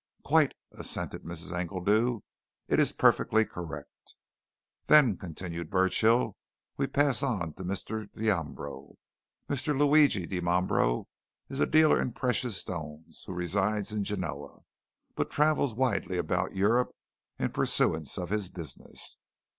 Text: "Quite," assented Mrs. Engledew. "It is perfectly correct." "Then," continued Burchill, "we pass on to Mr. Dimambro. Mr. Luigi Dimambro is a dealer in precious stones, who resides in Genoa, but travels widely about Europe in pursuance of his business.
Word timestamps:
"Quite," 0.23 0.53
assented 0.71 1.21
Mrs. 1.21 1.51
Engledew. 1.55 2.21
"It 2.67 2.79
is 2.79 2.91
perfectly 2.91 3.45
correct." 3.45 4.15
"Then," 4.87 5.15
continued 5.15 5.69
Burchill, 5.69 6.35
"we 6.75 6.87
pass 6.87 7.21
on 7.21 7.53
to 7.53 7.63
Mr. 7.63 8.11
Dimambro. 8.11 8.95
Mr. 9.47 9.77
Luigi 9.77 10.25
Dimambro 10.25 11.05
is 11.49 11.59
a 11.59 11.67
dealer 11.67 12.01
in 12.01 12.13
precious 12.13 12.57
stones, 12.57 13.25
who 13.27 13.33
resides 13.35 13.93
in 13.93 14.03
Genoa, 14.03 14.61
but 15.13 15.29
travels 15.29 15.75
widely 15.75 16.17
about 16.17 16.55
Europe 16.55 16.95
in 17.37 17.51
pursuance 17.51 18.17
of 18.17 18.31
his 18.31 18.49
business. 18.49 19.17